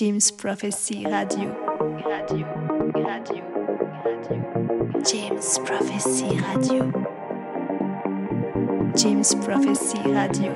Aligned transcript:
James 0.00 0.30
Prophecy 0.36 1.04
Radio. 1.06 1.50
Radio, 2.04 2.46
radio, 2.94 3.42
radio. 4.04 4.38
James 5.02 5.58
Prophecy 5.64 6.38
Radio. 6.38 6.92
James 8.94 9.34
Prophecy 9.44 9.98
Radio. 10.14 10.54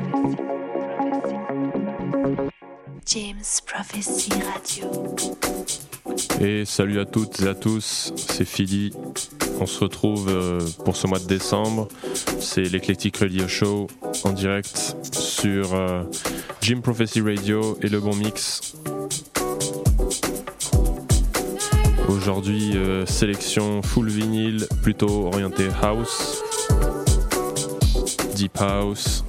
James 3.04 3.60
Prophecy 3.66 4.30
Radio. 4.30 5.16
Et 6.40 6.64
salut 6.64 7.00
à 7.00 7.04
toutes 7.04 7.42
et 7.42 7.48
à 7.48 7.56
tous, 7.56 8.12
c'est 8.16 8.44
Philly. 8.44 8.92
On 9.58 9.66
se 9.66 9.80
retrouve 9.80 10.28
euh, 10.28 10.60
pour 10.84 10.94
ce 10.94 11.08
mois 11.08 11.18
de 11.18 11.26
décembre. 11.26 11.88
C'est 12.38 12.62
l'Eclectic 12.62 13.16
Radio 13.16 13.48
Show 13.48 13.88
en 14.22 14.30
direct 14.30 14.96
sur 15.10 15.74
euh, 15.74 16.04
Jim 16.60 16.80
Prophecy 16.80 17.20
Radio 17.20 17.76
et 17.82 17.88
Le 17.88 17.98
Bon 17.98 18.14
Mix. 18.14 18.76
Aujourd'hui, 22.12 22.76
euh, 22.76 23.06
sélection 23.06 23.80
full 23.80 24.08
vinyle, 24.10 24.66
plutôt 24.82 25.28
orienté 25.28 25.68
house, 25.80 26.42
deep 28.34 28.60
house, 28.60 29.24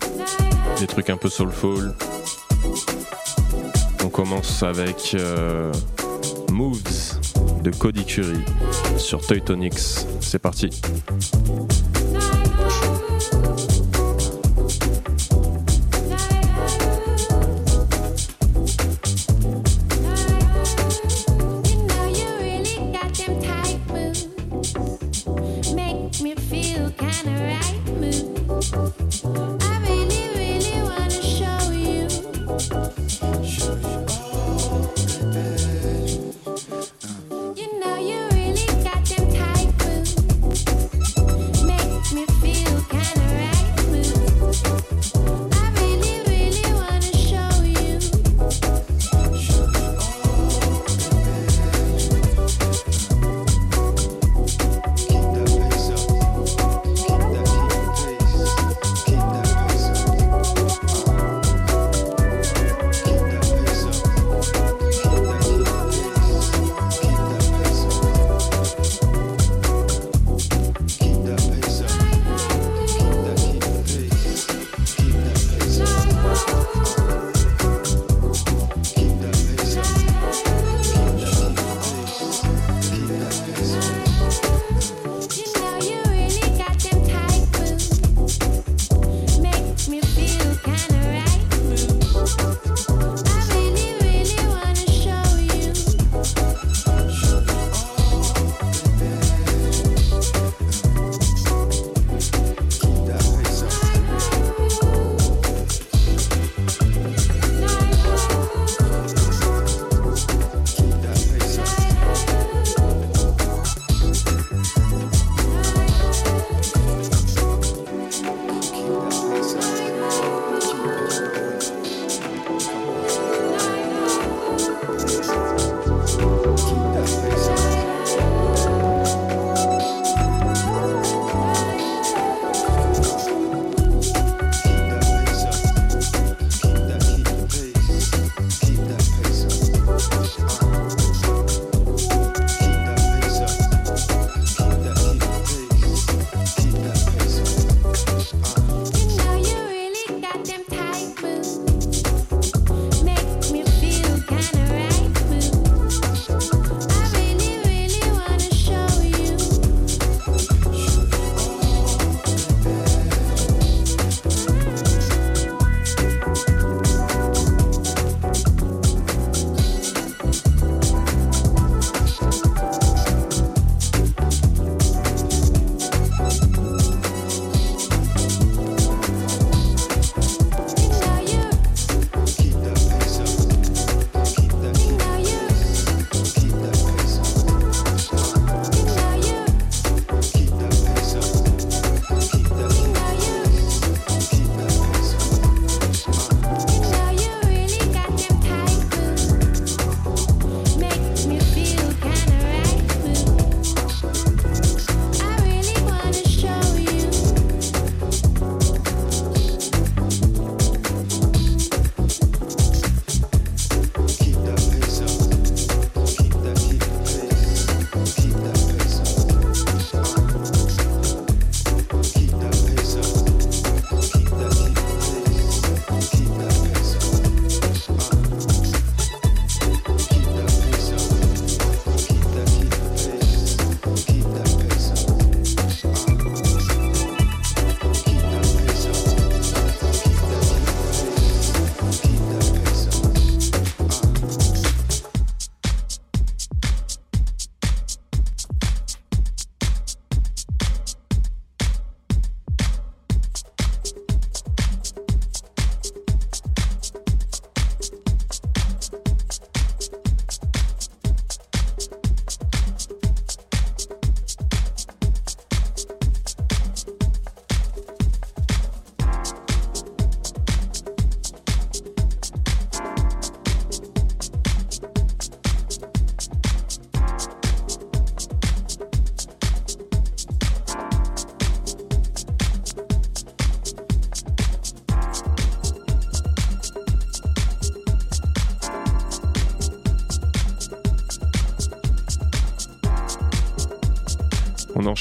des 0.82 0.88
trucs 0.88 1.10
un 1.10 1.16
peu 1.16 1.30
soulful. 1.30 1.94
On 4.04 4.10
commence 4.10 4.64
avec 4.64 5.16
Moves 6.52 6.82
de 7.64 7.72
Cody 7.72 8.04
Curry 8.04 8.42
sur 8.98 9.26
Teutonix. 9.26 10.06
C'est 10.20 10.40
parti. 10.40 10.70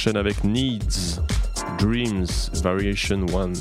Enchaîne 0.02 0.16
avec 0.16 0.42
Needs, 0.42 1.20
Dreams, 1.78 2.26
Variation 2.60 3.24
1. 3.38 3.52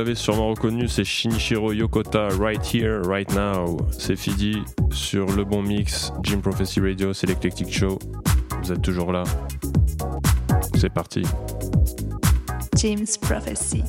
L'avez 0.00 0.14
sûrement 0.14 0.48
reconnu, 0.48 0.88
c'est 0.88 1.04
Shinichiro 1.04 1.72
Yokota, 1.72 2.28
Right 2.38 2.74
Here, 2.74 3.02
Right 3.04 3.30
Now. 3.34 3.76
C'est 3.90 4.16
Fidi 4.16 4.62
sur 4.90 5.26
Le 5.26 5.44
Bon 5.44 5.62
Mix, 5.62 6.10
Jim 6.22 6.40
Prophecy 6.40 6.80
Radio, 6.80 7.12
c'est 7.12 7.26
l'Eclectic 7.26 7.70
Show. 7.70 7.98
Vous 8.62 8.72
êtes 8.72 8.80
toujours 8.80 9.12
là. 9.12 9.24
C'est 10.74 10.88
parti. 10.88 11.22
Prophecy. 13.20 13.84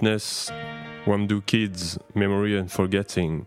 Deepness, 0.00 0.50
Wamdu 1.06 1.42
Kids, 1.42 1.98
Memory 2.14 2.58
and 2.58 2.72
Forgetting. 2.72 3.46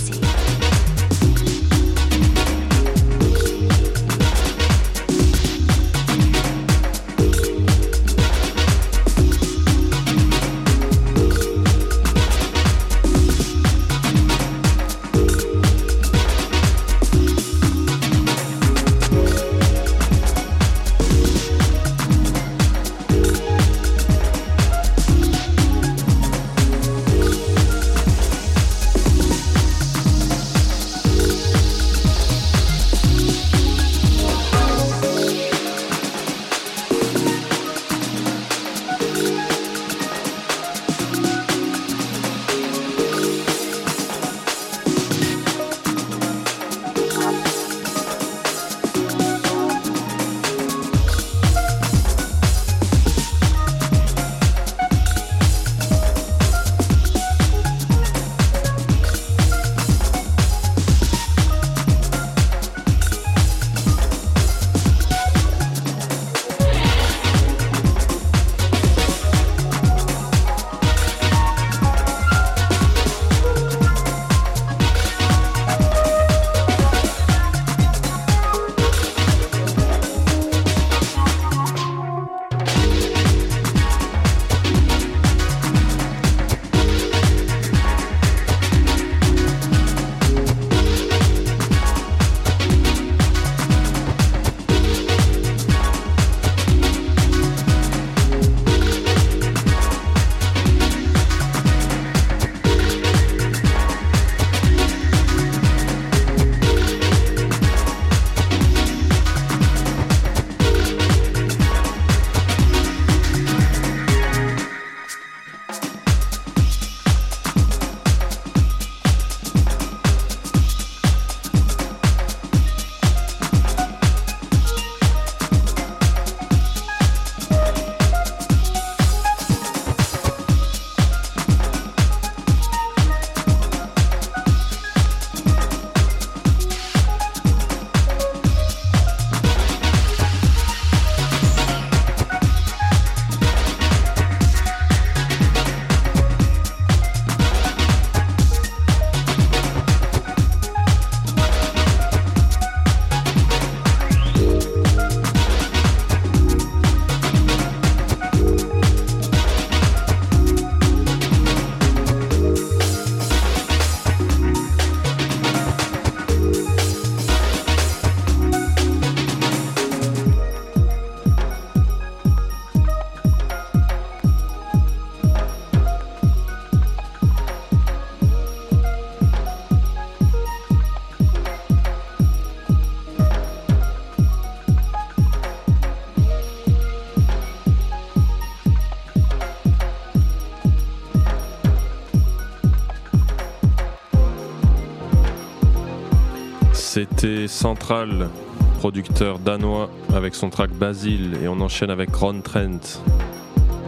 Central, 197.61 198.31
producteur 198.79 199.37
danois 199.37 199.91
avec 200.15 200.33
son 200.33 200.49
track 200.49 200.71
Basil 200.71 201.37
et 201.43 201.47
on 201.47 201.61
enchaîne 201.61 201.91
avec 201.91 202.09
Ron 202.15 202.41
Trent, 202.41 203.03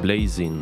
Blazing. 0.03 0.61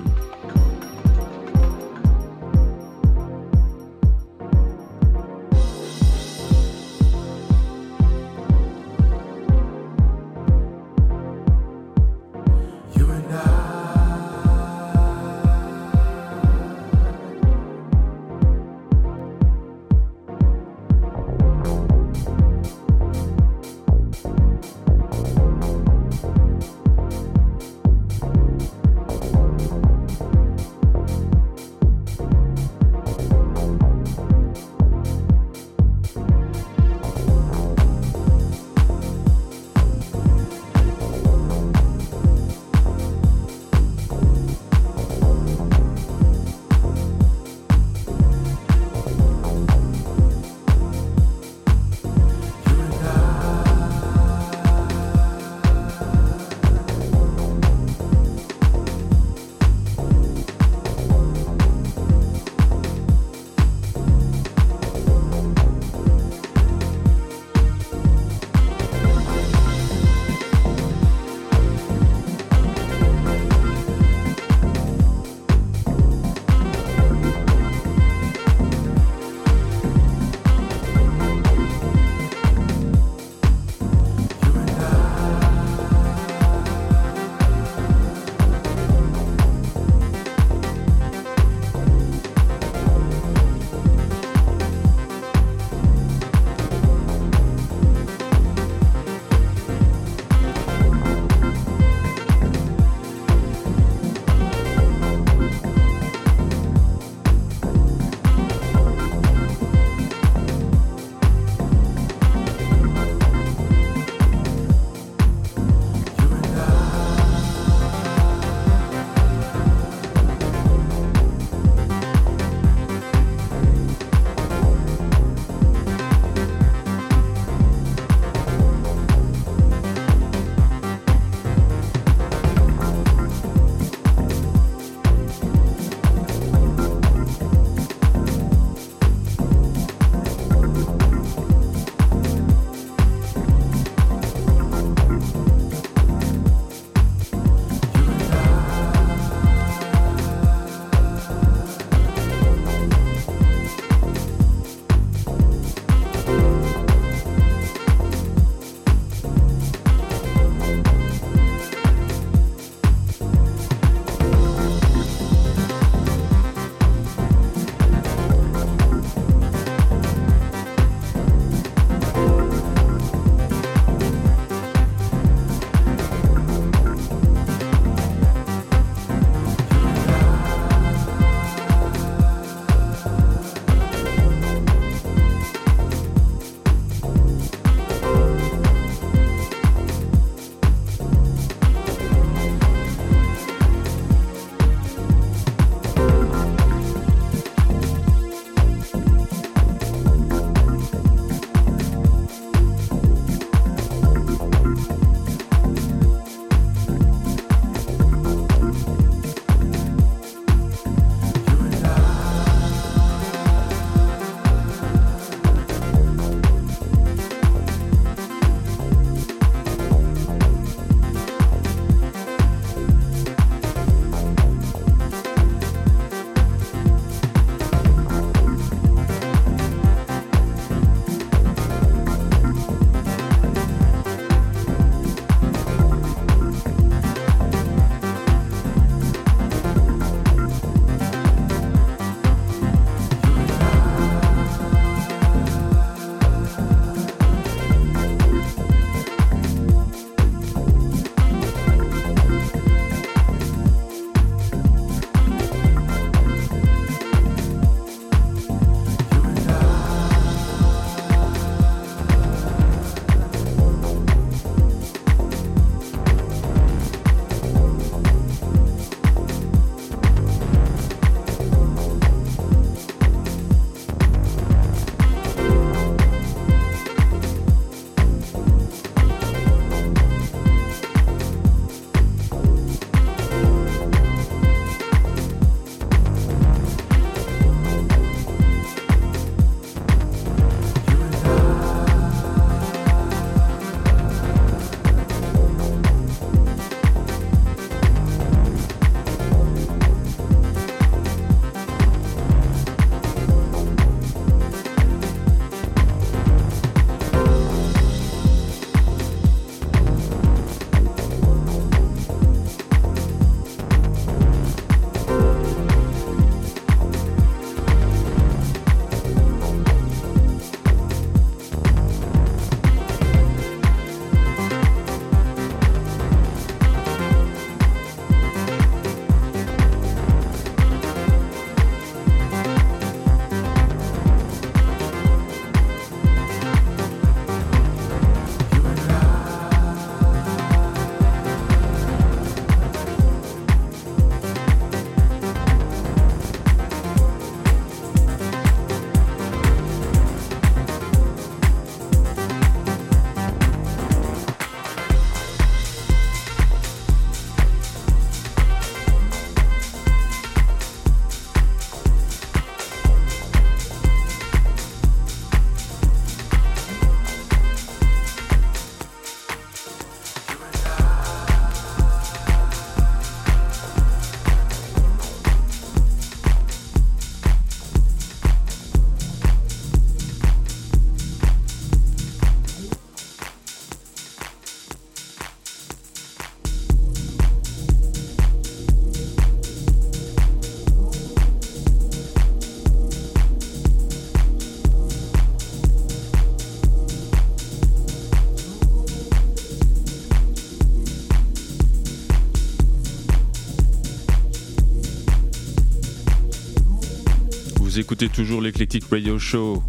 Écoutez 407.92 408.08
toujours 408.08 408.40
l'Eclectic 408.42 408.86
Radio 408.90 409.20
Show 409.20 409.62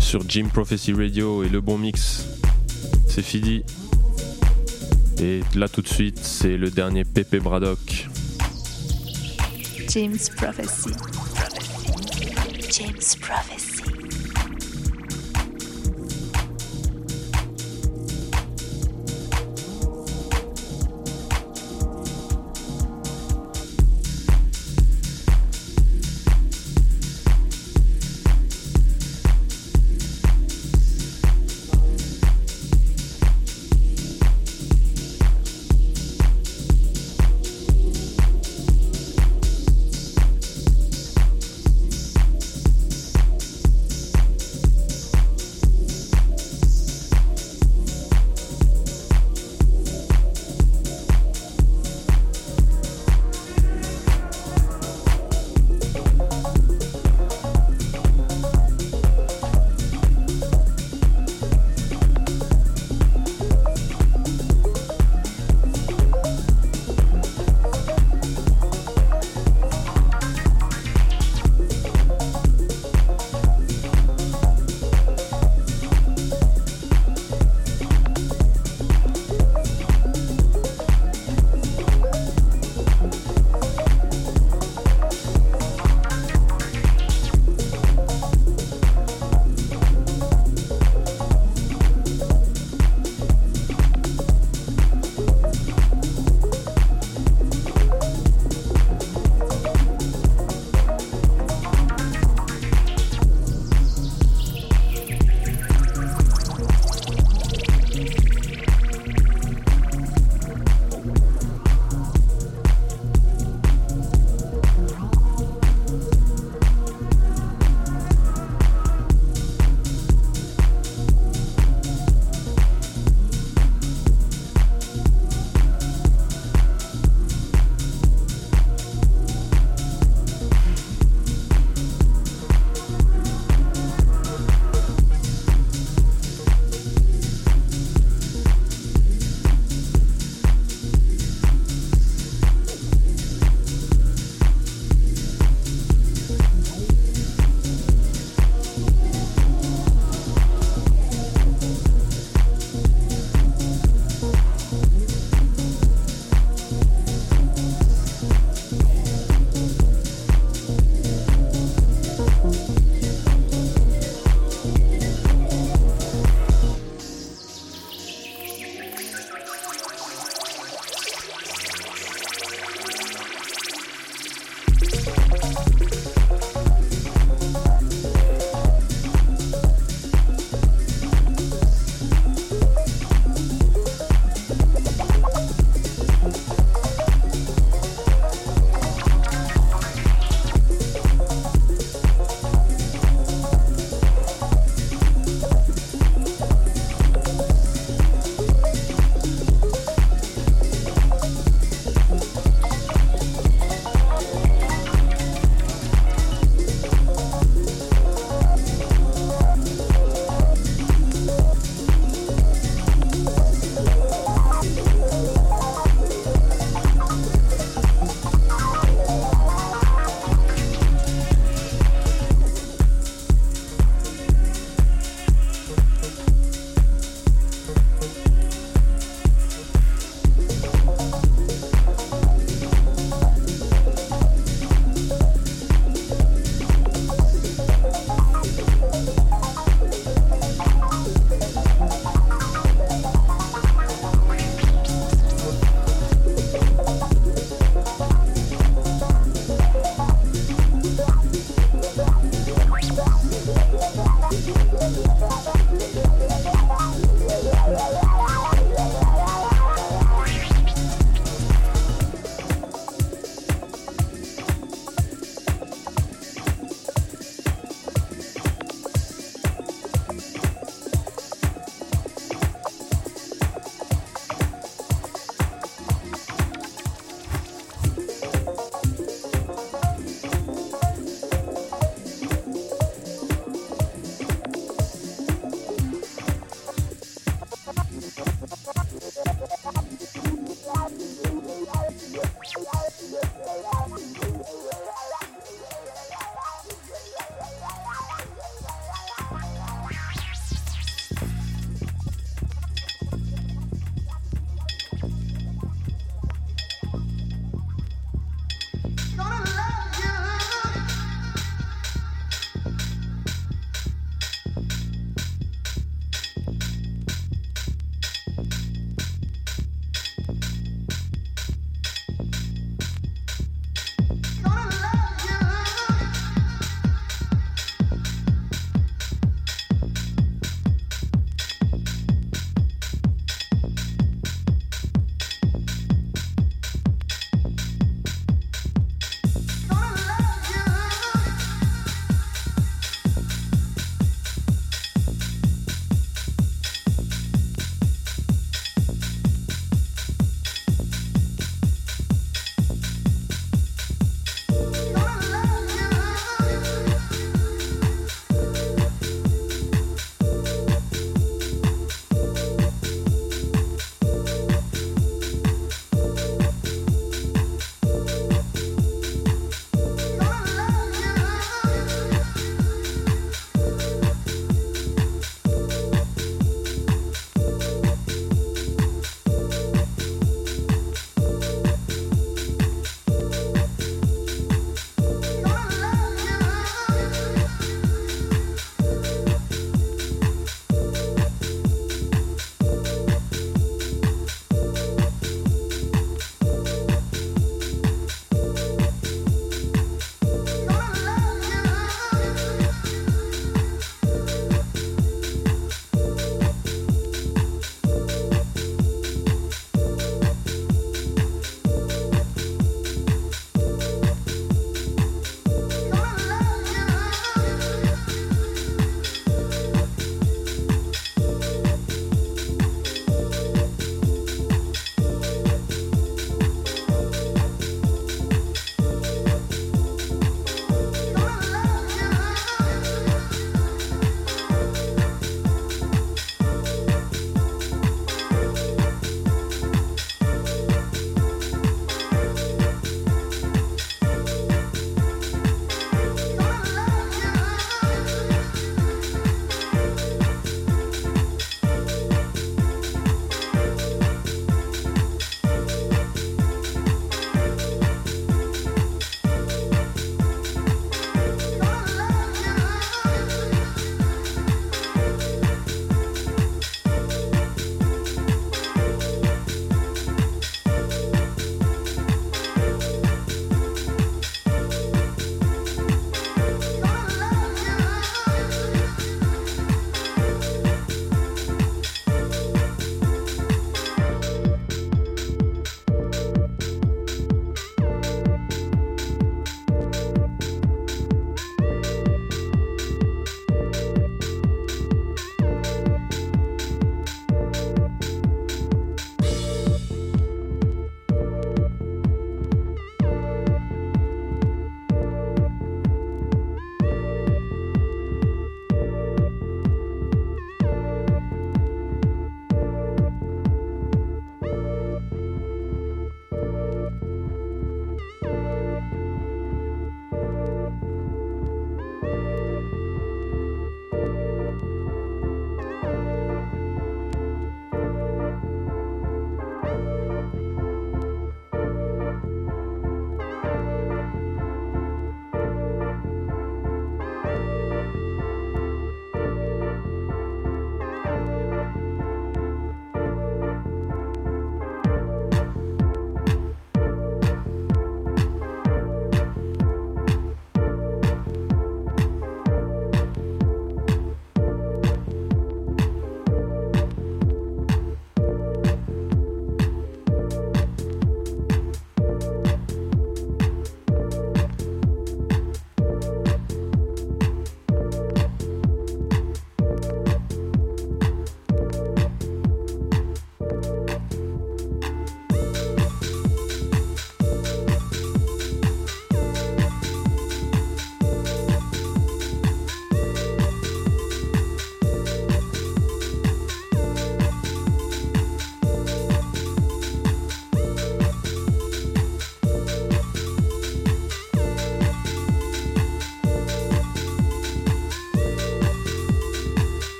sur 0.00 0.20
Jim 0.28 0.48
Prophecy 0.52 0.92
Radio 0.92 1.42
et 1.42 1.48
le 1.48 1.62
bon 1.62 1.78
mix. 1.78 2.26
C'est 3.08 3.22
Fidi. 3.22 3.62
Et 5.18 5.40
là 5.54 5.66
tout 5.66 5.80
de 5.80 5.88
suite, 5.88 6.18
c'est 6.18 6.58
le 6.58 6.70
dernier 6.70 7.04
Pepe 7.04 7.36
Braddock. 7.36 8.06
Jim's 9.88 10.28
Prophecy. 10.28 10.90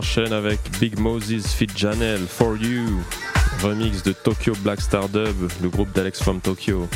Enchaîne 0.00 0.32
avec 0.32 0.58
Big 0.80 0.98
Moses 0.98 1.52
Fit 1.52 1.66
Janelle 1.76 2.26
For 2.26 2.56
You, 2.56 3.02
remix 3.62 4.02
de 4.02 4.12
Tokyo 4.12 4.54
Black 4.62 4.80
Star 4.80 5.10
Dub, 5.10 5.36
le 5.62 5.68
groupe 5.68 5.92
d'Alex 5.92 6.22
from 6.22 6.40
Tokyo. 6.40 6.88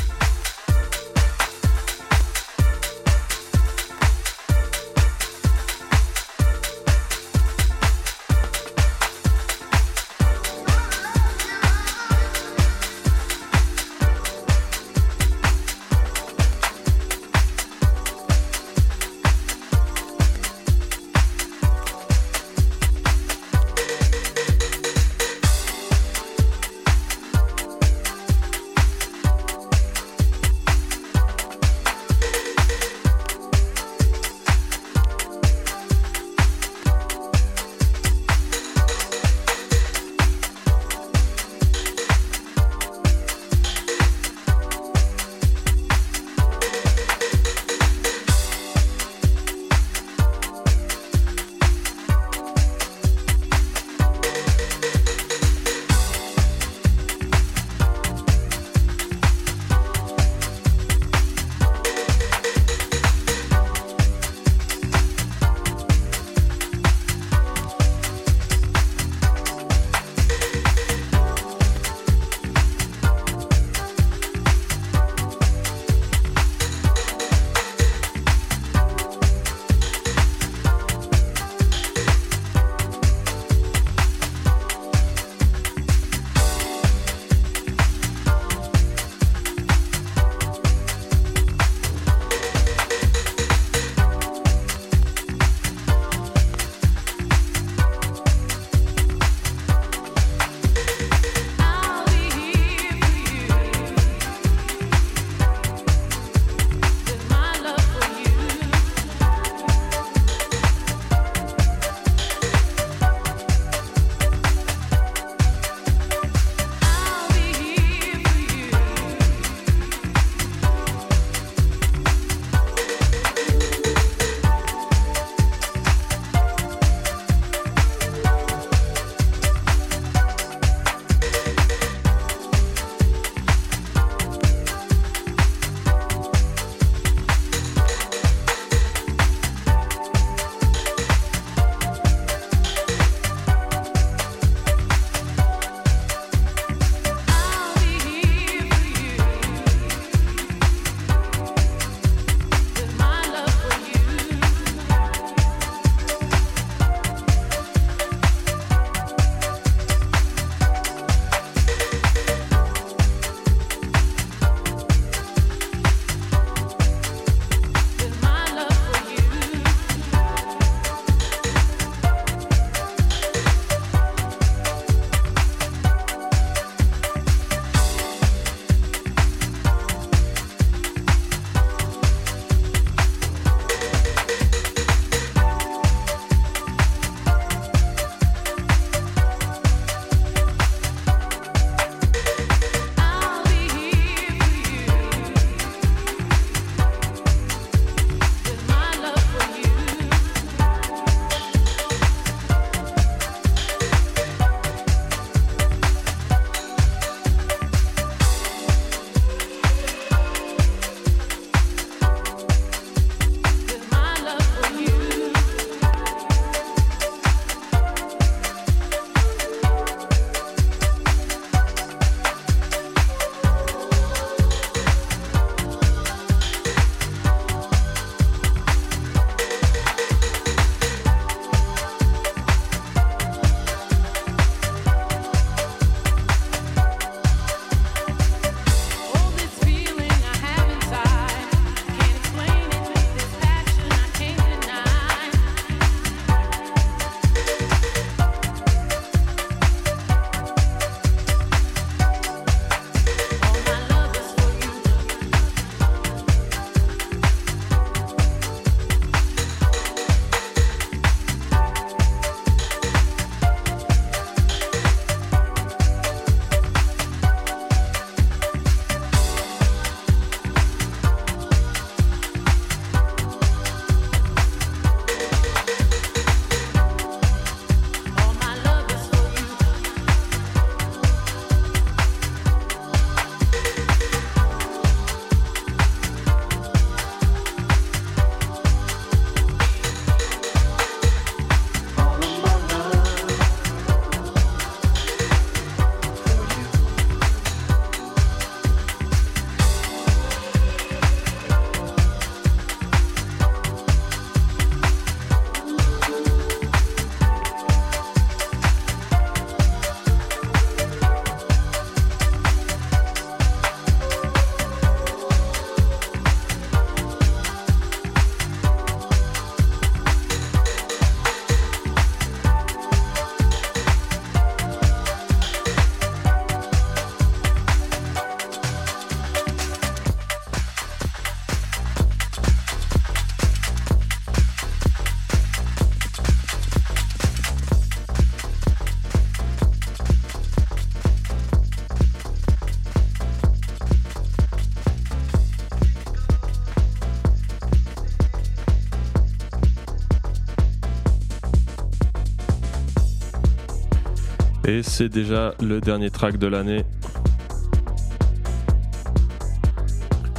Et 354.75 354.83
c'est 354.83 355.07
déjà 355.07 355.53
le 355.61 355.79
dernier 355.79 356.09
track 356.09 356.35
de 356.35 356.47
l'année. 356.47 356.83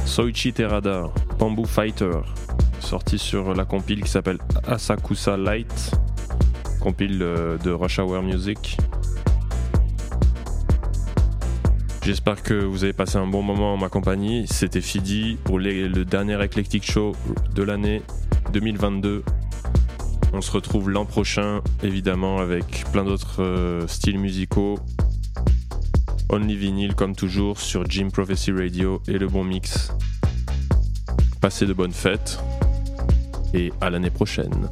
Soichi 0.05 0.53
Terada, 0.53 1.05
Bamboo 1.39 1.65
Fighter, 1.65 2.19
sorti 2.79 3.17
sur 3.17 3.55
la 3.55 3.65
compile 3.65 4.03
qui 4.03 4.11
s'appelle 4.11 4.37
Asakusa 4.67 5.37
Light, 5.37 5.91
compile 6.79 7.17
euh, 7.23 7.57
de 7.57 7.71
Rush 7.71 7.97
Hour 7.97 8.21
Music. 8.21 8.77
J'espère 12.03 12.43
que 12.43 12.53
vous 12.53 12.83
avez 12.83 12.93
passé 12.93 13.17
un 13.17 13.25
bon 13.25 13.41
moment 13.41 13.73
en 13.73 13.77
ma 13.77 13.89
compagnie. 13.89 14.45
C'était 14.45 14.81
Fidi 14.81 15.39
pour 15.45 15.57
le 15.57 16.05
dernier 16.05 16.35
Eclectic 16.43 16.85
Show 16.85 17.15
de 17.55 17.63
l'année 17.63 18.03
2022. 18.53 19.23
On 20.37 20.41
se 20.41 20.51
retrouve 20.51 20.91
l'an 20.91 21.05
prochain, 21.05 21.61
évidemment, 21.81 22.37
avec 22.37 22.85
plein 22.91 23.03
d'autres 23.03 23.41
euh, 23.41 23.87
styles 23.87 24.19
musicaux. 24.19 24.77
Only 26.29 26.55
Vinyl, 26.55 26.93
comme 26.93 27.15
toujours, 27.15 27.59
sur 27.59 27.89
Jim 27.89 28.09
Prophecy 28.13 28.51
Radio 28.51 29.01
et 29.07 29.17
le 29.17 29.27
bon 29.27 29.43
mix. 29.43 29.91
Passez 31.41 31.65
de 31.65 31.73
bonnes 31.73 31.91
fêtes 31.91 32.37
et 33.55 33.73
à 33.81 33.89
l'année 33.89 34.11
prochaine. 34.11 34.69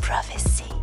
Prophecy. 0.00 0.81